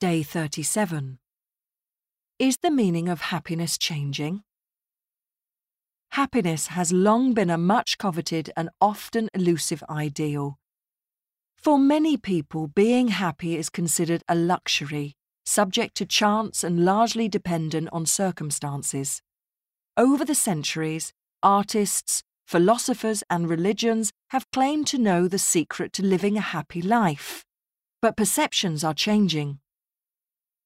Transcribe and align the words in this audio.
Day 0.00 0.24
37. 0.24 1.20
Is 2.40 2.56
the 2.58 2.70
meaning 2.70 3.08
of 3.08 3.20
happiness 3.20 3.78
changing? 3.78 4.42
Happiness 6.10 6.66
has 6.66 6.92
long 6.92 7.32
been 7.32 7.48
a 7.48 7.56
much 7.56 7.96
coveted 7.96 8.50
and 8.56 8.70
often 8.80 9.30
elusive 9.32 9.84
ideal. 9.88 10.58
For 11.56 11.78
many 11.78 12.16
people, 12.16 12.66
being 12.66 13.08
happy 13.08 13.56
is 13.56 13.70
considered 13.70 14.24
a 14.28 14.34
luxury, 14.34 15.14
subject 15.46 15.94
to 15.98 16.06
chance 16.06 16.64
and 16.64 16.84
largely 16.84 17.28
dependent 17.28 17.88
on 17.92 18.04
circumstances. 18.04 19.22
Over 19.96 20.24
the 20.24 20.34
centuries, 20.34 21.12
artists, 21.40 22.24
philosophers, 22.48 23.22
and 23.30 23.48
religions 23.48 24.12
have 24.30 24.50
claimed 24.50 24.88
to 24.88 24.98
know 24.98 25.28
the 25.28 25.38
secret 25.38 25.92
to 25.92 26.02
living 26.02 26.36
a 26.36 26.40
happy 26.40 26.82
life. 26.82 27.44
But 28.02 28.16
perceptions 28.16 28.82
are 28.82 28.92
changing. 28.92 29.60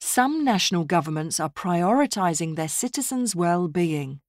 Some 0.00 0.44
national 0.44 0.84
governments 0.84 1.40
are 1.40 1.50
prioritising 1.50 2.56
their 2.56 2.68
citizens' 2.68 3.34
well 3.34 3.68
being. 3.68 4.20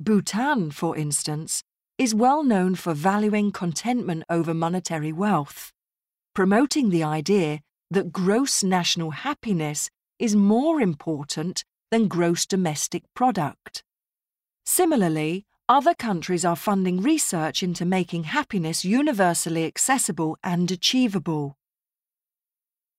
Bhutan, 0.00 0.70
for 0.70 0.96
instance, 0.96 1.62
is 1.98 2.14
well 2.14 2.42
known 2.42 2.74
for 2.74 2.94
valuing 2.94 3.52
contentment 3.52 4.24
over 4.28 4.52
monetary 4.52 5.12
wealth, 5.12 5.72
promoting 6.34 6.90
the 6.90 7.04
idea 7.04 7.60
that 7.90 8.12
gross 8.12 8.64
national 8.64 9.10
happiness 9.10 9.90
is 10.18 10.34
more 10.34 10.80
important 10.80 11.64
than 11.90 12.08
gross 12.08 12.46
domestic 12.46 13.02
product. 13.14 13.84
Similarly, 14.64 15.44
other 15.68 15.94
countries 15.94 16.44
are 16.44 16.56
funding 16.56 17.00
research 17.00 17.62
into 17.62 17.84
making 17.84 18.24
happiness 18.24 18.84
universally 18.84 19.64
accessible 19.64 20.36
and 20.42 20.70
achievable. 20.70 21.56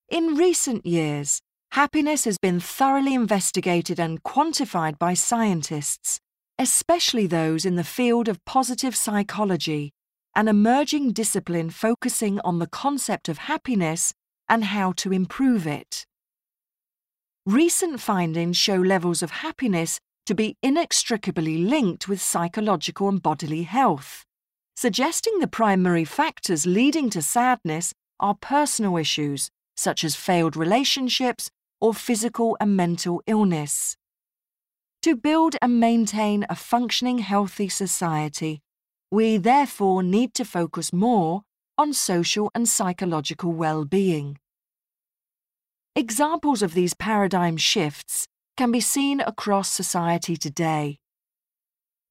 In 0.10 0.36
recent 0.36 0.86
years, 0.86 1.42
happiness 1.74 2.26
has 2.26 2.38
been 2.38 2.60
thoroughly 2.60 3.16
investigated 3.16 4.00
and 4.00 4.22
quantified 4.22 5.00
by 5.00 5.16
scientists, 5.16 6.20
especially 6.60 7.26
those 7.26 7.66
in 7.66 7.76
the 7.78 7.84
field 7.84 8.28
of 8.28 8.46
positive 8.46 8.96
psychology, 8.96 9.92
an 10.36 10.48
emerging 10.48 11.12
discipline 11.12 11.72
focusing 11.72 12.40
on 12.42 12.60
the 12.60 12.68
concept 12.68 13.28
of 13.28 13.40
happiness 13.40 14.14
and 14.48 14.66
how 14.66 14.92
to 14.92 15.12
improve 15.12 15.66
it. 15.66 16.06
Recent 17.48 18.00
findings 18.00 18.56
show 18.56 18.76
levels 18.76 19.24
of 19.24 19.32
happiness 19.32 20.00
to 20.28 20.36
be 20.36 20.56
inextricably 20.62 21.58
linked 21.58 22.08
with 22.08 22.22
psychological 22.22 23.10
and 23.10 23.20
bodily 23.20 23.64
health, 23.64 24.24
suggesting 24.76 25.40
the 25.40 25.48
primary 25.48 26.06
factors 26.06 26.68
leading 26.68 27.10
to 27.10 27.24
sadness 27.24 27.94
are 28.20 28.36
personal 28.36 28.96
issues 28.96 29.50
such 29.76 30.04
as 30.04 30.16
failed 30.16 30.56
relationships 30.56 31.50
or 31.84 31.94
physical 31.94 32.56
and 32.62 32.78
mental 32.78 33.22
illness. 33.28 33.98
To 35.02 35.18
build 35.18 35.58
and 35.62 35.82
maintain 35.82 36.46
a 36.50 36.56
functioning 36.56 37.18
healthy 37.18 37.68
society, 37.68 38.62
we 39.12 39.36
therefore 39.36 40.02
need 40.02 40.34
to 40.36 40.46
focus 40.46 40.94
more 40.94 41.42
on 41.78 41.92
social 41.92 42.50
and 42.56 42.70
psychological 42.70 43.52
well-being. 43.52 44.38
Examples 45.94 46.62
of 46.62 46.74
these 46.74 46.94
paradigm 46.94 47.58
shifts 47.58 48.28
can 48.56 48.72
be 48.72 48.80
seen 48.80 49.20
across 49.20 49.70
society 49.70 50.38
today. 50.38 51.00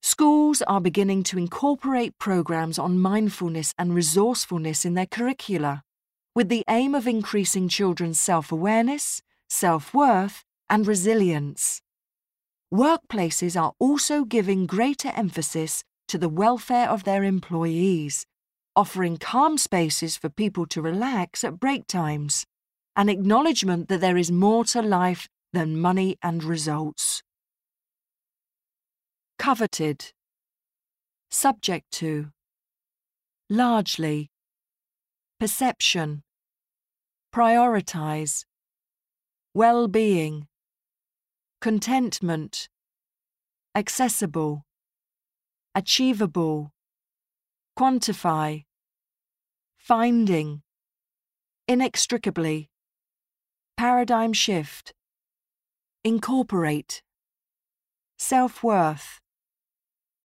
Schools 0.03 0.61
are 0.63 0.83
beginning 0.83 1.23
to 1.23 1.39
incorporate 1.39 2.19
programs 2.19 2.79
on 2.79 2.99
mindfulness 2.99 3.73
and 3.79 3.95
resourcefulness 3.95 4.85
in 4.85 4.93
their 4.93 5.07
curricula, 5.07 5.83
with 6.35 6.51
the 6.51 6.63
aim 6.69 6.95
of 6.95 7.07
increasing 7.07 7.69
children's 7.69 8.21
self 8.21 8.53
awareness, 8.53 9.23
self 9.53 9.93
worth, 9.93 10.45
and 10.71 10.87
resilience. 10.87 11.83
Workplaces 12.73 13.61
are 13.61 13.75
also 13.79 14.25
giving 14.25 14.67
greater 14.67 15.13
emphasis 15.15 15.85
to 16.09 16.17
the 16.17 16.29
welfare 16.29 16.89
of 16.89 17.05
their 17.05 17.23
employees, 17.23 18.25
offering 18.75 19.19
calm 19.19 19.59
spaces 19.59 20.17
for 20.17 20.31
people 20.31 20.67
to 20.67 20.81
relax 20.81 21.45
at 21.45 21.61
break 21.61 21.87
times, 21.87 22.47
an 22.97 23.11
acknowledgement 23.11 23.89
that 23.89 24.01
there 24.01 24.17
is 24.17 24.33
more 24.33 24.65
to 24.65 24.81
life 24.81 25.29
than 25.53 25.79
money 25.79 26.17
and 26.23 26.43
results. 26.43 27.23
Coveted. 29.39 30.13
Subject 31.31 31.91
to. 31.93 32.31
Largely. 33.51 34.31
Perception. 35.39 36.23
Prioritize. 37.35 38.45
Well 39.55 39.87
being. 39.87 40.47
Contentment. 41.61 42.69
Accessible. 43.75 44.65
Achievable. 45.75 46.73
Quantify. 47.79 48.65
Finding. 49.77 50.63
Inextricably. 51.69 52.71
Paradigm 53.77 54.33
shift. 54.33 54.95
Incorporate. 56.03 57.03
Self 58.19 58.63
worth. 58.63 59.22